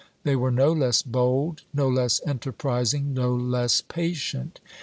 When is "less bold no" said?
0.73-1.87